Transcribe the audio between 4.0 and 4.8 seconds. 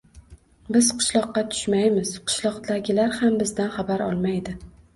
olmaydi.